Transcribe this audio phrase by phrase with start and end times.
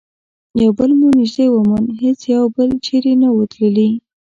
[0.61, 3.89] یو بل مو نژدې وموند، هیڅ یو بل چیري نه وو تللي.